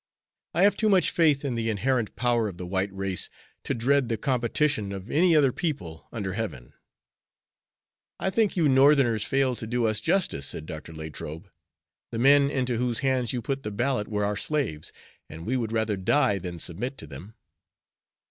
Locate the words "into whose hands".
12.49-13.31